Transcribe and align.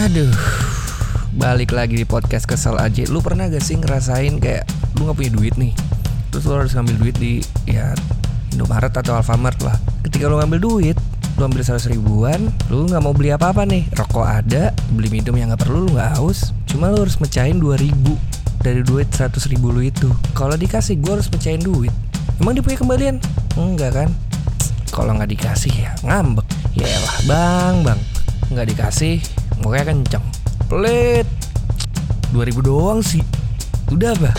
Aduh, 0.00 0.32
balik 1.36 1.76
lagi 1.76 1.92
di 1.92 2.08
podcast 2.08 2.48
kesel 2.48 2.72
aja. 2.80 3.04
Lu 3.12 3.20
pernah 3.20 3.52
gak 3.52 3.60
sih 3.60 3.76
ngerasain 3.76 4.40
kayak 4.40 4.64
lu 4.96 5.04
gak 5.04 5.20
punya 5.20 5.32
duit 5.36 5.54
nih, 5.60 5.76
terus 6.32 6.48
lu 6.48 6.56
harus 6.56 6.72
ngambil 6.72 6.96
duit 7.04 7.16
di 7.20 7.44
ya 7.68 7.92
Indomaret 8.56 8.96
atau 8.96 9.12
Alfamart 9.20 9.60
lah. 9.60 9.76
Ketika 10.00 10.32
lu 10.32 10.40
ngambil 10.40 10.56
duit, 10.56 10.96
lu 11.36 11.44
ambil 11.44 11.60
100 11.60 11.92
ribuan, 11.92 12.48
lu 12.72 12.88
nggak 12.88 13.02
mau 13.04 13.12
beli 13.12 13.28
apa-apa 13.28 13.68
nih. 13.68 13.92
Rokok 13.92 14.24
ada, 14.24 14.72
beli 14.88 15.20
minum 15.20 15.36
yang 15.36 15.52
nggak 15.52 15.68
perlu, 15.68 15.84
lu 15.84 15.92
nggak 15.92 16.16
haus. 16.16 16.56
Cuma 16.64 16.88
lu 16.88 17.04
harus 17.04 17.20
mecahin 17.20 17.60
2000 17.60 17.92
dari 18.64 18.80
duit 18.80 19.04
100 19.12 19.36
ribu 19.52 19.68
lu 19.68 19.84
itu. 19.84 20.08
Kalau 20.32 20.56
dikasih, 20.56 20.96
gua 20.96 21.20
harus 21.20 21.28
mecahin 21.28 21.60
duit. 21.60 21.92
Emang 22.40 22.56
dia 22.56 22.64
punya 22.64 22.80
kembalian? 22.80 23.20
Enggak 23.52 24.00
kan? 24.00 24.08
Kalau 24.96 25.12
nggak 25.12 25.28
dikasih 25.28 25.76
ya 25.76 25.92
ngambek. 26.08 26.48
Ya 26.72 26.88
lah 26.88 27.16
bang, 27.28 27.74
bang. 27.84 28.00
Nggak 28.48 28.66
dikasih, 28.74 29.20
pokoknya 29.60 29.84
kenceng. 29.92 30.24
Pelit. 30.66 31.28
2000 32.32 32.64
doang 32.64 33.00
sih. 33.04 33.22
Udah 33.90 34.14
bah. 34.18 34.34